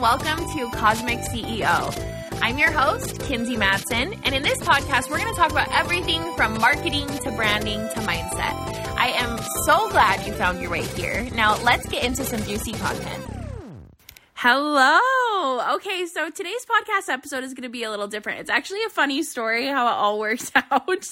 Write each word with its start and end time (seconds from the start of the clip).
welcome 0.00 0.38
to 0.56 0.70
Cosmic 0.76 1.18
CEO. 1.18 2.40
I'm 2.40 2.56
your 2.56 2.70
host, 2.70 3.18
Kinsey 3.22 3.56
Madsen, 3.56 4.16
and 4.22 4.32
in 4.32 4.44
this 4.44 4.58
podcast, 4.60 5.10
we're 5.10 5.18
going 5.18 5.34
to 5.34 5.40
talk 5.40 5.50
about 5.50 5.68
everything 5.76 6.22
from 6.36 6.56
marketing 6.60 7.08
to 7.08 7.32
branding 7.32 7.80
to 7.80 8.00
mindset. 8.02 8.54
I 8.96 9.08
am 9.16 9.40
so 9.66 9.90
glad 9.90 10.24
you 10.24 10.32
found 10.34 10.60
your 10.60 10.70
way 10.70 10.82
here. 10.82 11.28
Now, 11.34 11.60
let's 11.62 11.88
get 11.88 12.04
into 12.04 12.22
some 12.22 12.40
juicy 12.44 12.74
content. 12.74 13.24
Hello. 14.34 15.27
Oh, 15.40 15.76
okay, 15.76 16.04
so 16.06 16.30
today's 16.30 16.66
podcast 16.66 17.08
episode 17.08 17.44
is 17.44 17.54
going 17.54 17.62
to 17.62 17.68
be 17.68 17.84
a 17.84 17.90
little 17.90 18.08
different. 18.08 18.40
It's 18.40 18.50
actually 18.50 18.82
a 18.82 18.88
funny 18.88 19.22
story 19.22 19.68
how 19.68 19.86
it 19.86 19.92
all 19.92 20.18
works 20.28 20.50
out. 20.56 21.06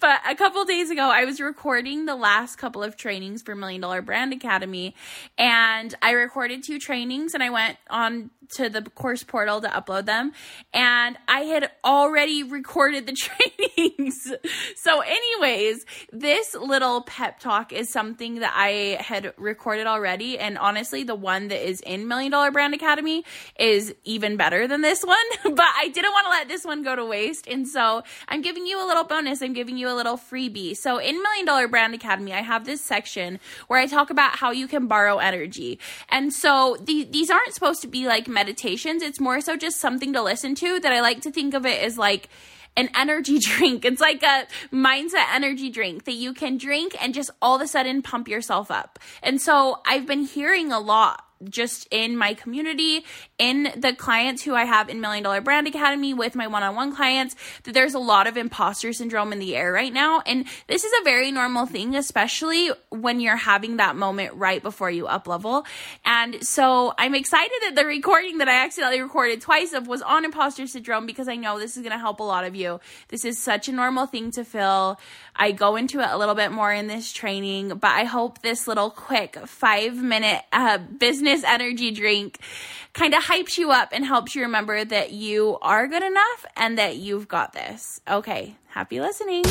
but 0.00 0.20
a 0.28 0.34
couple 0.34 0.64
days 0.64 0.90
ago, 0.90 1.02
I 1.02 1.24
was 1.24 1.40
recording 1.40 2.04
the 2.04 2.16
last 2.16 2.56
couple 2.56 2.82
of 2.82 2.96
trainings 2.96 3.42
for 3.42 3.54
Million 3.54 3.80
Dollar 3.80 4.02
Brand 4.02 4.32
Academy, 4.32 4.96
and 5.38 5.94
I 6.02 6.10
recorded 6.10 6.64
two 6.64 6.80
trainings 6.80 7.32
and 7.32 7.44
I 7.44 7.50
went 7.50 7.76
on 7.88 8.30
to 8.52 8.68
the 8.68 8.82
course 8.82 9.22
portal 9.22 9.60
to 9.60 9.68
upload 9.68 10.06
them 10.06 10.32
and 10.72 11.16
I 11.28 11.40
had 11.42 11.70
already 11.84 12.42
recorded 12.42 13.06
the 13.06 13.12
trainings. 13.76 14.32
so 14.76 15.00
anyways, 15.00 15.84
this 16.12 16.54
little 16.54 17.02
pep 17.02 17.38
talk 17.38 17.72
is 17.72 17.92
something 17.92 18.40
that 18.40 18.52
I 18.54 19.00
had 19.00 19.32
recorded 19.36 19.86
already 19.86 20.38
and 20.38 20.58
honestly 20.58 21.04
the 21.04 21.14
one 21.14 21.48
that 21.48 21.66
is 21.66 21.80
in 21.80 22.08
Million 22.08 22.32
Dollar 22.32 22.50
Brand 22.50 22.74
Academy 22.74 23.24
is 23.60 23.94
even 24.04 24.36
better 24.36 24.66
than 24.66 24.80
this 24.80 25.04
one, 25.04 25.16
but 25.44 25.68
I 25.76 25.88
didn't 25.88 26.12
want 26.12 26.24
to 26.24 26.30
let 26.30 26.48
this 26.48 26.64
one 26.64 26.82
go 26.82 26.96
to 26.96 27.04
waste 27.04 27.46
and 27.46 27.68
so 27.68 28.02
I'm 28.28 28.40
giving 28.40 28.66
you 28.66 28.84
a 28.84 28.86
little 28.86 29.04
bonus. 29.04 29.42
I'm 29.42 29.52
giving 29.52 29.76
you 29.76 29.88
a 29.88 29.94
little 29.94 30.16
freebie. 30.16 30.76
So 30.76 30.98
in 30.98 31.22
Million 31.22 31.46
Dollar 31.46 31.68
Brand 31.68 31.94
Academy, 31.94 32.32
I 32.32 32.40
have 32.40 32.64
this 32.64 32.80
section 32.80 33.38
where 33.68 33.78
I 33.78 33.86
talk 33.86 34.10
about 34.10 34.36
how 34.36 34.50
you 34.50 34.66
can 34.66 34.86
borrow 34.86 35.18
energy. 35.18 35.78
And 36.08 36.32
so 36.32 36.76
the, 36.80 37.04
these 37.04 37.30
aren't 37.30 37.52
supposed 37.52 37.82
to 37.82 37.88
be 37.88 38.06
like 38.06 38.28
meditations. 38.28 39.02
It's 39.02 39.20
more 39.20 39.40
so 39.40 39.56
just 39.56 39.78
something 39.78 40.12
to 40.14 40.22
listen 40.22 40.54
to 40.56 40.80
that 40.80 40.92
I 40.92 41.00
like 41.00 41.20
to 41.22 41.30
think 41.30 41.54
of 41.54 41.66
it 41.66 41.82
as 41.82 41.98
like 41.98 42.28
an 42.76 42.88
energy 42.96 43.38
drink. 43.40 43.84
It's 43.84 44.00
like 44.00 44.22
a 44.22 44.46
mindset 44.72 45.34
energy 45.34 45.70
drink 45.70 46.04
that 46.04 46.14
you 46.14 46.32
can 46.32 46.56
drink 46.56 46.96
and 47.00 47.12
just 47.12 47.30
all 47.42 47.56
of 47.56 47.62
a 47.62 47.68
sudden 47.68 48.02
pump 48.02 48.28
yourself 48.28 48.70
up. 48.70 48.98
And 49.22 49.40
so 49.40 49.80
I've 49.86 50.06
been 50.06 50.22
hearing 50.22 50.72
a 50.72 50.80
lot 50.80 51.24
just 51.48 51.88
in 51.90 52.16
my 52.16 52.34
community, 52.34 53.04
in 53.38 53.72
the 53.76 53.94
clients 53.94 54.42
who 54.42 54.54
I 54.54 54.64
have 54.64 54.88
in 54.88 55.00
Million 55.00 55.24
Dollar 55.24 55.40
Brand 55.40 55.66
Academy 55.66 56.12
with 56.12 56.34
my 56.34 56.46
one 56.46 56.62
on 56.62 56.74
one 56.74 56.94
clients, 56.94 57.34
that 57.64 57.72
there's 57.72 57.94
a 57.94 57.98
lot 57.98 58.26
of 58.26 58.36
imposter 58.36 58.92
syndrome 58.92 59.32
in 59.32 59.38
the 59.38 59.56
air 59.56 59.72
right 59.72 59.92
now. 59.92 60.22
And 60.26 60.44
this 60.66 60.84
is 60.84 60.92
a 61.00 61.04
very 61.04 61.32
normal 61.32 61.66
thing, 61.66 61.96
especially 61.96 62.70
when 62.90 63.20
you're 63.20 63.36
having 63.36 63.76
that 63.78 63.96
moment 63.96 64.34
right 64.34 64.62
before 64.62 64.90
you 64.90 65.06
up 65.06 65.26
level. 65.26 65.64
And 66.04 66.44
so 66.46 66.92
I'm 66.98 67.14
excited 67.14 67.56
that 67.62 67.74
the 67.76 67.86
recording 67.86 68.38
that 68.38 68.48
I 68.48 68.64
accidentally 68.64 69.00
recorded 69.00 69.40
twice 69.40 69.72
of 69.72 69.88
was 69.88 70.02
on 70.02 70.24
imposter 70.24 70.66
syndrome 70.66 71.06
because 71.06 71.28
I 71.28 71.36
know 71.36 71.58
this 71.58 71.76
is 71.76 71.82
going 71.82 71.92
to 71.92 71.98
help 71.98 72.20
a 72.20 72.24
lot 72.24 72.44
of 72.44 72.54
you. 72.54 72.80
This 73.08 73.24
is 73.24 73.38
such 73.38 73.68
a 73.68 73.72
normal 73.72 74.06
thing 74.06 74.30
to 74.32 74.44
feel. 74.44 75.00
I 75.34 75.52
go 75.52 75.76
into 75.76 76.00
it 76.00 76.08
a 76.10 76.18
little 76.18 76.34
bit 76.34 76.52
more 76.52 76.72
in 76.72 76.86
this 76.86 77.12
training, 77.12 77.68
but 77.68 77.90
I 77.90 78.04
hope 78.04 78.42
this 78.42 78.68
little 78.68 78.90
quick 78.90 79.36
five 79.46 79.96
minute 79.96 80.42
uh, 80.52 80.78
business 80.78 81.29
energy 81.44 81.90
drink 81.90 82.38
kind 82.92 83.14
of 83.14 83.22
hypes 83.22 83.56
you 83.56 83.70
up 83.70 83.90
and 83.92 84.04
helps 84.04 84.34
you 84.34 84.42
remember 84.42 84.84
that 84.84 85.12
you 85.12 85.58
are 85.62 85.86
good 85.86 86.02
enough 86.02 86.46
and 86.56 86.78
that 86.78 86.96
you've 86.96 87.28
got 87.28 87.52
this. 87.52 88.00
Okay, 88.08 88.56
happy 88.68 89.00
listening. 89.00 89.44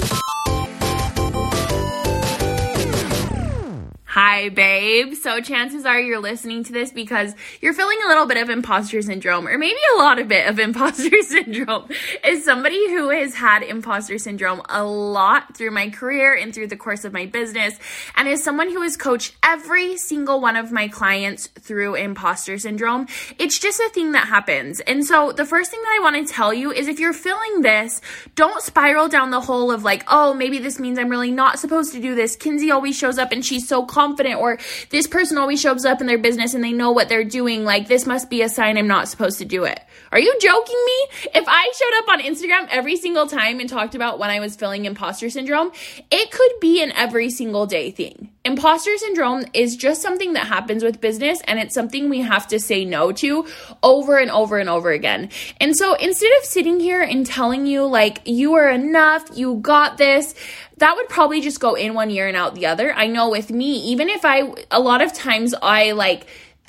Hi, 4.13 4.49
babe. 4.49 5.13
So 5.13 5.39
chances 5.39 5.85
are 5.85 5.99
you're 5.99 6.17
listening 6.17 6.63
to 6.63 6.73
this 6.73 6.91
because 6.91 7.35
you're 7.61 7.75
feeling 7.75 7.99
a 8.03 8.07
little 8.07 8.25
bit 8.25 8.37
of 8.37 8.49
imposter 8.49 9.03
syndrome, 9.03 9.47
or 9.47 9.55
maybe 9.59 9.77
a 9.93 9.97
lot 9.99 10.17
of 10.17 10.27
bit 10.27 10.47
of 10.47 10.57
imposter 10.67 11.21
syndrome. 11.21 11.87
As 12.23 12.43
somebody 12.43 12.89
who 12.89 13.09
has 13.09 13.35
had 13.35 13.61
imposter 13.61 14.17
syndrome 14.17 14.63
a 14.67 14.83
lot 14.83 15.55
through 15.55 15.69
my 15.69 15.91
career 15.91 16.33
and 16.33 16.55
through 16.55 16.69
the 16.69 16.75
course 16.75 17.05
of 17.05 17.13
my 17.13 17.27
business, 17.27 17.77
and 18.15 18.27
as 18.27 18.43
someone 18.43 18.69
who 18.71 18.81
has 18.81 18.97
coached 18.97 19.35
every 19.43 19.95
single 19.95 20.41
one 20.41 20.55
of 20.55 20.71
my 20.71 20.87
clients 20.87 21.45
through 21.45 21.93
imposter 21.93 22.57
syndrome, 22.57 23.05
it's 23.37 23.59
just 23.59 23.79
a 23.79 23.91
thing 23.93 24.13
that 24.13 24.27
happens. 24.27 24.79
And 24.79 25.05
so 25.05 25.33
the 25.33 25.45
first 25.45 25.69
thing 25.69 25.83
that 25.83 25.99
I 25.99 26.01
want 26.01 26.27
to 26.27 26.33
tell 26.33 26.51
you 26.51 26.71
is 26.71 26.87
if 26.87 26.99
you're 26.99 27.13
feeling 27.13 27.61
this, 27.61 28.01
don't 28.33 28.63
spiral 28.63 29.07
down 29.07 29.29
the 29.29 29.41
hole 29.41 29.71
of 29.71 29.83
like, 29.83 30.03
oh, 30.07 30.33
maybe 30.33 30.57
this 30.57 30.79
means 30.79 30.97
I'm 30.97 31.09
really 31.09 31.31
not 31.31 31.59
supposed 31.59 31.93
to 31.93 32.01
do 32.01 32.15
this. 32.15 32.35
Kinsey 32.35 32.71
always 32.71 32.97
shows 32.97 33.19
up 33.19 33.31
and 33.31 33.45
she's 33.45 33.67
so 33.67 33.85
confident 33.99 34.39
or 34.39 34.57
this 34.91 35.07
person 35.07 35.37
always 35.37 35.59
shows 35.59 35.83
up 35.83 35.99
in 35.99 36.07
their 36.07 36.17
business 36.17 36.53
and 36.53 36.63
they 36.63 36.71
know 36.71 36.91
what 36.91 37.09
they're 37.09 37.25
doing 37.25 37.65
like 37.65 37.89
this 37.89 38.05
must 38.05 38.29
be 38.29 38.41
a 38.41 38.47
sign 38.47 38.77
I'm 38.77 38.87
not 38.87 39.09
supposed 39.09 39.39
to 39.39 39.45
do 39.45 39.65
it. 39.65 39.79
Are 40.13 40.19
you 40.19 40.33
joking 40.39 40.81
me? 40.85 41.29
If 41.35 41.43
I 41.47 41.71
showed 41.75 41.97
up 41.99 42.09
on 42.09 42.21
Instagram 42.21 42.67
every 42.71 42.95
single 42.95 43.27
time 43.27 43.59
and 43.59 43.67
talked 43.67 43.95
about 43.95 44.17
when 44.17 44.29
I 44.29 44.39
was 44.39 44.55
feeling 44.55 44.85
imposter 44.85 45.29
syndrome, 45.29 45.71
it 46.09 46.31
could 46.31 46.51
be 46.61 46.81
an 46.81 46.93
every 46.93 47.29
single 47.29 47.65
day 47.65 47.91
thing. 47.91 48.29
Imposter 48.45 48.97
syndrome 48.97 49.43
is 49.53 49.75
just 49.75 50.01
something 50.01 50.33
that 50.33 50.47
happens 50.47 50.81
with 50.81 51.01
business 51.01 51.41
and 51.45 51.59
it's 51.59 51.75
something 51.75 52.09
we 52.09 52.21
have 52.21 52.47
to 52.47 52.59
say 52.59 52.85
no 52.85 53.11
to 53.11 53.45
over 53.83 54.17
and 54.17 54.31
over 54.31 54.57
and 54.57 54.69
over 54.69 54.91
again. 54.91 55.29
And 55.59 55.75
so 55.75 55.93
instead 55.95 56.31
of 56.39 56.45
sitting 56.45 56.79
here 56.79 57.01
and 57.01 57.25
telling 57.25 57.65
you 57.65 57.85
like 57.85 58.21
you 58.23 58.53
are 58.53 58.69
enough, 58.69 59.25
you 59.35 59.55
got 59.55 59.97
this, 59.97 60.33
that 60.77 60.95
would 60.95 61.09
probably 61.09 61.41
just 61.41 61.59
go 61.59 61.73
in 61.73 61.93
one 61.93 62.09
ear 62.11 62.29
and 62.29 62.37
out 62.37 62.55
the 62.55 62.67
other. 62.67 62.93
I 62.93 63.07
know 63.07 63.29
with 63.29 63.51
me, 63.51 63.77
even 63.91 64.07
if 64.07 64.23
I, 64.23 64.53
a 64.71 64.79
lot 64.79 65.01
of 65.01 65.11
times 65.11 65.53
I 65.61 65.91
like, 65.91 66.25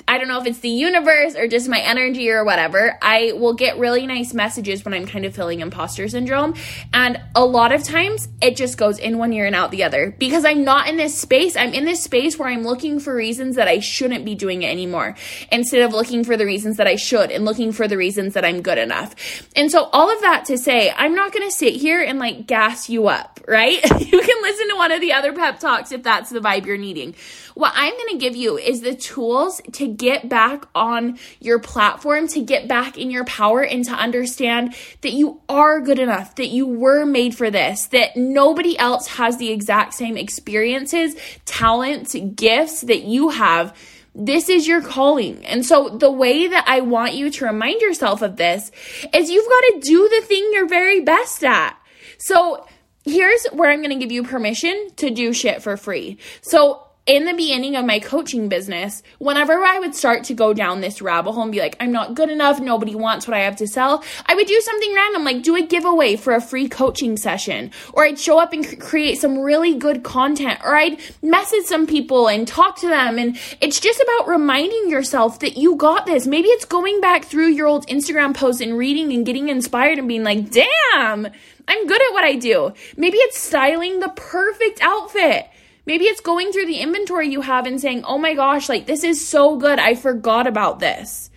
I 0.07 0.17
don't 0.17 0.27
know 0.27 0.39
if 0.39 0.47
it's 0.47 0.59
the 0.59 0.69
universe 0.69 1.35
or 1.35 1.47
just 1.47 1.69
my 1.69 1.79
energy 1.79 2.29
or 2.29 2.43
whatever, 2.43 2.97
I 3.01 3.33
will 3.33 3.53
get 3.53 3.77
really 3.77 4.05
nice 4.05 4.33
messages 4.33 4.83
when 4.83 4.93
I'm 4.93 5.05
kind 5.05 5.25
of 5.25 5.35
feeling 5.35 5.59
imposter 5.59 6.07
syndrome. 6.07 6.55
And 6.93 7.19
a 7.35 7.45
lot 7.45 7.71
of 7.71 7.83
times 7.83 8.27
it 8.41 8.55
just 8.55 8.77
goes 8.77 8.99
in 8.99 9.17
one 9.17 9.33
ear 9.33 9.45
and 9.45 9.55
out 9.55 9.71
the 9.71 9.83
other 9.83 10.15
because 10.17 10.45
I'm 10.45 10.63
not 10.63 10.87
in 10.87 10.97
this 10.97 11.17
space. 11.17 11.55
I'm 11.55 11.73
in 11.73 11.85
this 11.85 12.03
space 12.03 12.37
where 12.37 12.49
I'm 12.49 12.63
looking 12.63 12.99
for 12.99 13.15
reasons 13.15 13.55
that 13.55 13.67
I 13.67 13.79
shouldn't 13.79 14.25
be 14.25 14.35
doing 14.35 14.63
it 14.63 14.71
anymore 14.71 15.15
instead 15.51 15.81
of 15.81 15.93
looking 15.93 16.23
for 16.23 16.37
the 16.37 16.45
reasons 16.45 16.77
that 16.77 16.87
I 16.87 16.95
should 16.95 17.31
and 17.31 17.45
looking 17.45 17.71
for 17.71 17.87
the 17.87 17.97
reasons 17.97 18.33
that 18.33 18.45
I'm 18.45 18.61
good 18.61 18.77
enough. 18.77 19.15
And 19.55 19.71
so, 19.71 19.89
all 19.93 20.13
of 20.13 20.21
that 20.21 20.45
to 20.45 20.57
say, 20.57 20.91
I'm 20.95 21.15
not 21.15 21.31
going 21.31 21.47
to 21.47 21.55
sit 21.55 21.75
here 21.75 22.01
and 22.01 22.19
like 22.19 22.47
gas 22.47 22.89
you 22.89 23.07
up, 23.07 23.39
right? 23.47 23.81
you 23.99 24.21
can 24.21 24.41
listen 24.41 24.69
to 24.69 24.75
one 24.75 24.91
of 24.91 25.01
the 25.01 25.13
other 25.13 25.33
pep 25.33 25.59
talks 25.59 25.91
if 25.91 26.03
that's 26.03 26.29
the 26.29 26.39
vibe 26.39 26.65
you're 26.65 26.77
needing. 26.77 27.15
What 27.53 27.73
I'm 27.75 27.93
going 27.93 28.09
to 28.09 28.17
give 28.17 28.35
you 28.35 28.57
is 28.57 28.81
the 28.81 28.95
tools 28.95 29.61
to 29.73 29.87
get 30.01 30.27
back 30.27 30.65
on 30.73 31.19
your 31.39 31.59
platform, 31.59 32.27
to 32.29 32.41
get 32.41 32.67
back 32.67 32.97
in 32.97 33.11
your 33.11 33.23
power, 33.25 33.63
and 33.63 33.85
to 33.85 33.91
understand 33.91 34.73
that 35.01 35.13
you 35.13 35.39
are 35.47 35.79
good 35.79 35.99
enough, 35.99 36.35
that 36.35 36.47
you 36.47 36.65
were 36.65 37.05
made 37.05 37.35
for 37.35 37.51
this, 37.51 37.85
that 37.87 38.17
nobody 38.17 38.77
else 38.79 39.07
has 39.07 39.37
the 39.37 39.51
exact 39.51 39.93
same 39.93 40.17
experiences, 40.17 41.15
talents, 41.45 42.15
gifts 42.35 42.81
that 42.81 43.03
you 43.03 43.29
have. 43.29 43.77
This 44.15 44.49
is 44.49 44.67
your 44.67 44.81
calling. 44.81 45.45
And 45.45 45.63
so, 45.63 45.89
the 45.89 46.11
way 46.11 46.47
that 46.47 46.65
I 46.67 46.81
want 46.81 47.13
you 47.13 47.29
to 47.29 47.45
remind 47.45 47.79
yourself 47.79 48.23
of 48.23 48.35
this 48.35 48.71
is 49.13 49.29
you've 49.29 49.47
got 49.47 49.61
to 49.73 49.79
do 49.81 50.09
the 50.09 50.25
thing 50.25 50.49
you're 50.51 50.67
very 50.67 51.01
best 51.01 51.43
at. 51.43 51.77
So, 52.17 52.65
here's 53.05 53.45
where 53.53 53.69
I'm 53.69 53.81
going 53.81 53.97
to 53.97 54.03
give 54.03 54.11
you 54.11 54.23
permission 54.23 54.89
to 54.97 55.11
do 55.11 55.31
shit 55.31 55.61
for 55.61 55.77
free. 55.77 56.17
So, 56.41 56.90
in 57.07 57.25
the 57.25 57.33
beginning 57.33 57.75
of 57.75 57.83
my 57.83 57.99
coaching 57.99 58.47
business, 58.47 59.01
whenever 59.17 59.53
I 59.63 59.79
would 59.79 59.95
start 59.95 60.23
to 60.25 60.35
go 60.35 60.53
down 60.53 60.81
this 60.81 61.01
rabbit 61.01 61.31
hole 61.31 61.43
and 61.43 61.51
be 61.51 61.59
like, 61.59 61.75
I'm 61.79 61.91
not 61.91 62.13
good 62.13 62.29
enough, 62.29 62.59
nobody 62.59 62.93
wants 62.93 63.27
what 63.27 63.35
I 63.35 63.41
have 63.41 63.55
to 63.55 63.67
sell, 63.67 64.03
I 64.27 64.35
would 64.35 64.45
do 64.45 64.61
something 64.61 64.93
random, 64.93 65.23
like 65.23 65.41
do 65.41 65.55
a 65.55 65.65
giveaway 65.65 66.15
for 66.15 66.33
a 66.33 66.41
free 66.41 66.69
coaching 66.69 67.17
session, 67.17 67.71
or 67.93 68.05
I'd 68.05 68.19
show 68.19 68.39
up 68.39 68.53
and 68.53 68.67
cr- 68.67 68.75
create 68.75 69.17
some 69.17 69.39
really 69.39 69.73
good 69.73 70.03
content, 70.03 70.59
or 70.63 70.75
I'd 70.75 70.99
message 71.23 71.65
some 71.65 71.87
people 71.87 72.27
and 72.27 72.47
talk 72.47 72.77
to 72.81 72.87
them. 72.87 73.17
And 73.17 73.39
it's 73.59 73.79
just 73.79 73.99
about 73.99 74.27
reminding 74.27 74.89
yourself 74.89 75.39
that 75.39 75.57
you 75.57 75.75
got 75.77 76.05
this. 76.05 76.27
Maybe 76.27 76.49
it's 76.49 76.65
going 76.65 77.01
back 77.01 77.25
through 77.25 77.47
your 77.47 77.65
old 77.65 77.87
Instagram 77.87 78.35
posts 78.35 78.61
and 78.61 78.77
reading 78.77 79.11
and 79.11 79.25
getting 79.25 79.49
inspired 79.49 79.97
and 79.97 80.07
being 80.07 80.23
like, 80.23 80.51
damn, 80.51 81.27
I'm 81.67 81.87
good 81.87 82.01
at 82.01 82.13
what 82.13 82.23
I 82.23 82.35
do. 82.35 82.73
Maybe 82.95 83.17
it's 83.17 83.39
styling 83.39 84.01
the 84.01 84.09
perfect 84.09 84.81
outfit. 84.81 85.47
Maybe 85.85 86.05
it's 86.05 86.21
going 86.21 86.51
through 86.51 86.67
the 86.67 86.79
inventory 86.79 87.29
you 87.29 87.41
have 87.41 87.65
and 87.65 87.81
saying, 87.81 88.03
oh 88.05 88.17
my 88.17 88.33
gosh, 88.33 88.69
like 88.69 88.85
this 88.85 89.03
is 89.03 89.27
so 89.27 89.57
good. 89.57 89.79
I 89.79 89.95
forgot 89.95 90.47
about 90.47 90.79
this. 90.79 91.29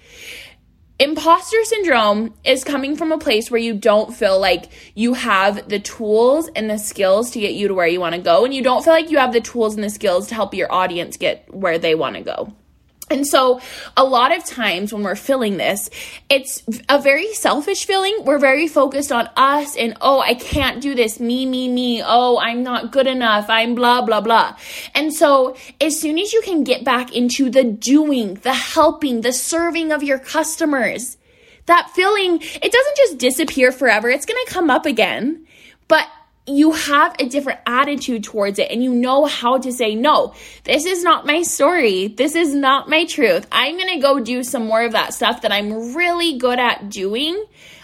Imposter 1.00 1.56
syndrome 1.64 2.34
is 2.44 2.62
coming 2.62 2.94
from 2.94 3.10
a 3.10 3.18
place 3.18 3.50
where 3.50 3.60
you 3.60 3.74
don't 3.74 4.14
feel 4.14 4.38
like 4.38 4.70
you 4.94 5.14
have 5.14 5.68
the 5.68 5.80
tools 5.80 6.48
and 6.54 6.70
the 6.70 6.78
skills 6.78 7.32
to 7.32 7.40
get 7.40 7.54
you 7.54 7.66
to 7.66 7.74
where 7.74 7.88
you 7.88 7.98
want 7.98 8.14
to 8.14 8.20
go, 8.20 8.44
and 8.44 8.54
you 8.54 8.62
don't 8.62 8.84
feel 8.84 8.92
like 8.92 9.10
you 9.10 9.18
have 9.18 9.32
the 9.32 9.40
tools 9.40 9.74
and 9.74 9.82
the 9.82 9.90
skills 9.90 10.28
to 10.28 10.36
help 10.36 10.54
your 10.54 10.72
audience 10.72 11.16
get 11.16 11.52
where 11.52 11.78
they 11.78 11.96
want 11.96 12.14
to 12.14 12.22
go. 12.22 12.54
And 13.10 13.26
so, 13.26 13.60
a 13.98 14.04
lot 14.04 14.34
of 14.34 14.46
times 14.46 14.92
when 14.92 15.02
we're 15.02 15.14
feeling 15.14 15.58
this, 15.58 15.90
it's 16.30 16.62
a 16.88 16.98
very 16.98 17.34
selfish 17.34 17.84
feeling. 17.84 18.16
We're 18.24 18.38
very 18.38 18.66
focused 18.66 19.12
on 19.12 19.28
us 19.36 19.76
and, 19.76 19.94
oh, 20.00 20.20
I 20.20 20.34
can't 20.34 20.80
do 20.80 20.94
this. 20.94 21.20
Me, 21.20 21.44
me, 21.44 21.68
me. 21.68 22.02
Oh, 22.02 22.38
I'm 22.38 22.62
not 22.62 22.92
good 22.92 23.06
enough. 23.06 23.46
I'm 23.50 23.74
blah, 23.74 24.00
blah, 24.00 24.22
blah. 24.22 24.56
And 24.94 25.12
so, 25.12 25.54
as 25.82 26.00
soon 26.00 26.18
as 26.18 26.32
you 26.32 26.40
can 26.40 26.64
get 26.64 26.82
back 26.82 27.14
into 27.14 27.50
the 27.50 27.64
doing, 27.64 28.34
the 28.36 28.54
helping, 28.54 29.20
the 29.20 29.32
serving 29.32 29.92
of 29.92 30.02
your 30.02 30.18
customers, 30.18 31.18
that 31.66 31.90
feeling, 31.94 32.40
it 32.40 32.72
doesn't 32.72 32.96
just 32.96 33.18
disappear 33.18 33.70
forever. 33.70 34.08
It's 34.08 34.26
going 34.26 34.42
to 34.46 34.52
come 34.52 34.70
up 34.70 34.86
again. 34.86 35.46
But 35.88 36.08
you 36.46 36.72
have 36.72 37.16
a 37.18 37.26
different 37.26 37.60
attitude 37.66 38.22
towards 38.22 38.58
it 38.58 38.70
and 38.70 38.82
you 38.82 38.92
know 38.92 39.24
how 39.24 39.58
to 39.58 39.72
say, 39.72 39.94
no, 39.94 40.34
this 40.64 40.84
is 40.84 41.02
not 41.02 41.24
my 41.24 41.42
story. 41.42 42.08
This 42.08 42.34
is 42.34 42.54
not 42.54 42.88
my 42.88 43.06
truth. 43.06 43.46
I'm 43.50 43.76
going 43.78 43.94
to 43.94 44.00
go 44.00 44.20
do 44.20 44.42
some 44.42 44.66
more 44.66 44.82
of 44.84 44.92
that 44.92 45.14
stuff 45.14 45.42
that 45.42 45.52
I'm 45.52 45.94
really 45.94 46.38
good 46.38 46.58
at 46.58 46.90
doing. 46.90 47.42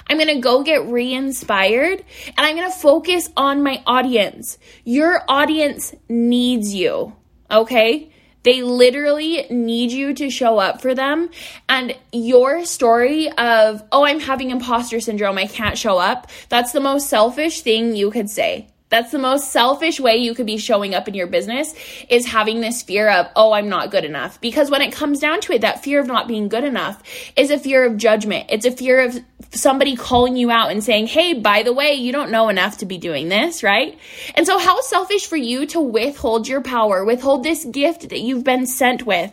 I'm 0.09 0.19
going 0.19 0.29
to 0.29 0.41
go 0.41 0.63
get 0.63 0.87
re 0.87 1.15
inspired 1.15 2.05
and 2.27 2.35
I'm 2.39 2.57
going 2.57 2.71
to 2.71 2.77
focus 2.77 3.31
on 3.37 3.63
my 3.63 3.83
audience. 3.87 4.59
Your 4.85 5.23
audience 5.29 5.95
needs 6.09 6.75
you. 6.75 7.17
Okay. 7.51 8.10
They 8.43 8.63
literally 8.63 9.47
need 9.51 9.93
you 9.93 10.15
to 10.15 10.31
show 10.31 10.59
up 10.59 10.81
for 10.81 10.95
them. 10.95 11.31
And 11.69 11.97
your 12.13 12.65
story 12.65 13.31
of, 13.31 13.83
oh, 13.93 14.05
I'm 14.05 14.21
having 14.21 14.51
imposter 14.51 15.01
syndrome, 15.01 15.39
I 15.39 15.47
can't 15.47 15.77
show 15.77 15.99
up, 15.99 16.31
that's 16.49 16.73
the 16.73 16.81
most 16.81 17.09
selfish 17.09 17.61
thing 17.61 17.95
you 17.95 18.11
could 18.11 18.31
say. 18.31 18.69
That's 18.91 19.13
the 19.13 19.19
most 19.19 19.53
selfish 19.53 20.01
way 20.01 20.17
you 20.17 20.35
could 20.35 20.47
be 20.47 20.59
showing 20.59 20.97
up 20.97 21.07
in 21.07 21.15
your 21.15 21.29
business 21.29 21.75
is 22.09 22.27
having 22.27 22.61
this 22.61 22.83
fear 22.83 23.09
of, 23.09 23.29
oh, 23.37 23.53
I'm 23.53 23.69
not 23.69 23.93
good 23.93 24.05
enough. 24.05 24.41
Because 24.41 24.69
when 24.69 24.83
it 24.83 24.93
comes 24.93 25.21
down 25.21 25.41
to 25.43 25.53
it, 25.53 25.61
that 25.61 25.85
fear 25.85 26.01
of 26.01 26.09
not 26.09 26.27
being 26.27 26.49
good 26.49 26.65
enough 26.65 27.01
is 27.37 27.53
a 27.53 27.59
fear 27.59 27.87
of 27.87 27.97
judgment. 27.97 28.47
It's 28.49 28.67
a 28.67 28.73
fear 28.73 29.01
of 29.01 29.17
somebody 29.53 29.95
calling 29.95 30.37
you 30.37 30.51
out 30.51 30.73
and 30.73 30.83
saying, 30.83 31.07
hey, 31.07 31.35
by 31.35 31.63
the 31.63 31.73
way, 31.73 31.95
you 31.95 32.11
don't 32.11 32.33
know 32.33 32.49
enough 32.49 32.79
to 32.79 32.87
be 32.87 32.99
doing 32.99 33.29
this, 33.29 33.63
right? 33.63 33.97
And 34.35 34.45
so, 34.45 34.59
how 34.59 34.81
selfish 34.81 35.27
for 35.27 35.37
you 35.37 35.67
to 35.67 35.81
withhold 35.81 36.49
your 36.49 36.61
power, 36.61 37.05
withhold 37.05 37.45
this 37.45 37.65
gift 37.65 38.09
that 38.09 38.21
you've 38.21 38.45
been 38.45 38.67
sent 38.67 39.07
with. 39.07 39.33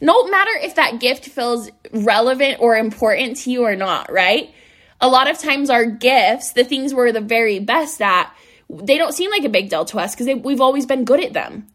No 0.00 0.26
matter 0.28 0.50
if 0.54 0.76
that 0.76 1.00
gift 1.00 1.26
feels 1.26 1.68
relevant 1.92 2.60
or 2.60 2.76
important 2.76 3.38
to 3.38 3.50
you 3.50 3.64
or 3.64 3.76
not, 3.76 4.10
right? 4.10 4.52
A 5.00 5.08
lot 5.08 5.28
of 5.28 5.38
times, 5.38 5.68
our 5.68 5.84
gifts, 5.84 6.52
the 6.52 6.64
things 6.64 6.94
we're 6.94 7.12
the 7.12 7.20
very 7.20 7.58
best 7.58 8.00
at, 8.00 8.32
they 8.82 8.98
don't 8.98 9.12
seem 9.12 9.30
like 9.30 9.44
a 9.44 9.48
big 9.48 9.70
deal 9.70 9.84
to 9.86 9.98
us 9.98 10.14
because 10.14 10.42
we've 10.42 10.60
always 10.60 10.86
been 10.86 11.04
good 11.04 11.22
at 11.22 11.32
them. 11.32 11.66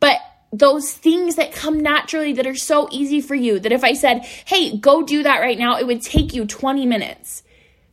But 0.00 0.18
those 0.52 0.92
things 0.92 1.36
that 1.36 1.52
come 1.52 1.80
naturally 1.80 2.32
that 2.34 2.46
are 2.46 2.54
so 2.54 2.88
easy 2.90 3.20
for 3.20 3.34
you 3.34 3.58
that 3.60 3.72
if 3.72 3.84
I 3.84 3.94
said, 3.94 4.24
hey, 4.46 4.76
go 4.76 5.02
do 5.02 5.22
that 5.22 5.40
right 5.40 5.58
now, 5.58 5.78
it 5.78 5.86
would 5.86 6.02
take 6.02 6.34
you 6.34 6.46
20 6.46 6.86
minutes. 6.86 7.42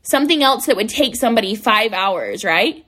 Something 0.01 0.43
else 0.43 0.65
that 0.65 0.75
would 0.75 0.89
take 0.89 1.15
somebody 1.15 1.55
five 1.55 1.93
hours, 1.93 2.43
right? 2.43 2.85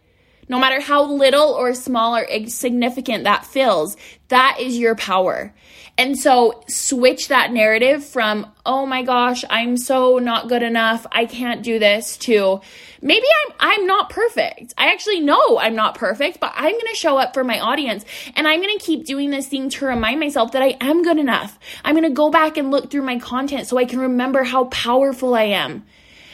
No 0.47 0.59
matter 0.59 0.79
how 0.79 1.03
little 1.05 1.49
or 1.49 1.73
small 1.73 2.15
or 2.15 2.47
significant 2.47 3.23
that 3.23 3.45
feels, 3.45 3.97
that 4.27 4.57
is 4.59 4.77
your 4.77 4.95
power. 4.95 5.53
And 5.97 6.17
so 6.19 6.61
switch 6.67 7.29
that 7.29 7.53
narrative 7.53 8.03
from, 8.03 8.51
oh 8.65 8.85
my 8.85 9.03
gosh, 9.03 9.45
I'm 9.49 9.77
so 9.77 10.17
not 10.17 10.49
good 10.49 10.61
enough. 10.61 11.07
I 11.09 11.25
can't 11.25 11.63
do 11.63 11.79
this 11.79 12.17
to 12.19 12.59
maybe 13.01 13.25
I'm 13.45 13.53
I'm 13.59 13.87
not 13.87 14.09
perfect. 14.09 14.73
I 14.77 14.91
actually 14.91 15.21
know 15.21 15.57
I'm 15.57 15.75
not 15.75 15.95
perfect, 15.95 16.41
but 16.41 16.51
I'm 16.53 16.71
going 16.71 16.87
to 16.89 16.95
show 16.95 17.17
up 17.17 17.33
for 17.33 17.45
my 17.45 17.59
audience 17.59 18.03
and 18.35 18.45
I'm 18.45 18.61
going 18.61 18.77
to 18.77 18.83
keep 18.83 19.05
doing 19.05 19.29
this 19.29 19.47
thing 19.47 19.69
to 19.69 19.85
remind 19.85 20.19
myself 20.19 20.51
that 20.51 20.61
I 20.61 20.75
am 20.81 21.01
good 21.01 21.17
enough. 21.17 21.57
I'm 21.85 21.95
going 21.95 22.03
to 22.03 22.09
go 22.09 22.29
back 22.29 22.57
and 22.57 22.71
look 22.71 22.91
through 22.91 23.03
my 23.03 23.17
content 23.17 23.67
so 23.67 23.77
I 23.77 23.85
can 23.85 23.99
remember 23.99 24.43
how 24.43 24.65
powerful 24.65 25.33
I 25.33 25.43
am, 25.43 25.85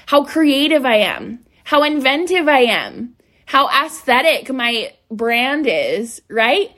how 0.07 0.23
creative 0.23 0.85
I 0.85 0.97
am, 0.97 1.45
how 1.65 1.83
inventive 1.83 2.47
I 2.47 2.61
am, 2.61 3.15
how 3.45 3.67
aesthetic 3.85 4.51
my 4.51 4.93
brand 5.11 5.67
is, 5.67 6.21
right? 6.29 6.71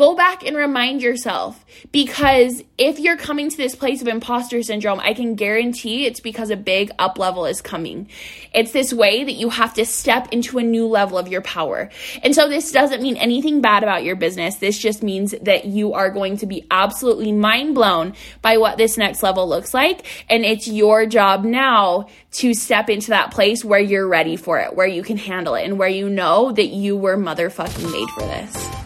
Go 0.00 0.14
back 0.14 0.46
and 0.46 0.56
remind 0.56 1.02
yourself 1.02 1.62
because 1.92 2.64
if 2.78 2.98
you're 2.98 3.18
coming 3.18 3.50
to 3.50 3.56
this 3.58 3.74
place 3.74 4.00
of 4.00 4.08
imposter 4.08 4.62
syndrome, 4.62 4.98
I 4.98 5.12
can 5.12 5.34
guarantee 5.34 6.06
it's 6.06 6.20
because 6.20 6.48
a 6.48 6.56
big 6.56 6.90
up 6.98 7.18
level 7.18 7.44
is 7.44 7.60
coming. 7.60 8.08
It's 8.54 8.72
this 8.72 8.94
way 8.94 9.24
that 9.24 9.34
you 9.34 9.50
have 9.50 9.74
to 9.74 9.84
step 9.84 10.28
into 10.32 10.56
a 10.56 10.62
new 10.62 10.86
level 10.86 11.18
of 11.18 11.28
your 11.28 11.42
power. 11.42 11.90
And 12.22 12.34
so 12.34 12.48
this 12.48 12.72
doesn't 12.72 13.02
mean 13.02 13.18
anything 13.18 13.60
bad 13.60 13.82
about 13.82 14.02
your 14.02 14.16
business. 14.16 14.56
This 14.56 14.78
just 14.78 15.02
means 15.02 15.34
that 15.42 15.66
you 15.66 15.92
are 15.92 16.08
going 16.08 16.38
to 16.38 16.46
be 16.46 16.66
absolutely 16.70 17.32
mind 17.32 17.74
blown 17.74 18.14
by 18.40 18.56
what 18.56 18.78
this 18.78 18.96
next 18.96 19.22
level 19.22 19.46
looks 19.46 19.74
like. 19.74 20.06
And 20.30 20.46
it's 20.46 20.66
your 20.66 21.04
job 21.04 21.44
now 21.44 22.08
to 22.32 22.54
step 22.54 22.88
into 22.88 23.10
that 23.10 23.32
place 23.32 23.62
where 23.66 23.78
you're 23.78 24.08
ready 24.08 24.36
for 24.36 24.58
it, 24.60 24.74
where 24.74 24.86
you 24.86 25.02
can 25.02 25.18
handle 25.18 25.56
it, 25.56 25.66
and 25.66 25.78
where 25.78 25.90
you 25.90 26.08
know 26.08 26.52
that 26.52 26.68
you 26.68 26.96
were 26.96 27.18
motherfucking 27.18 27.92
made 27.92 28.08
for 28.08 28.20
this. 28.22 28.79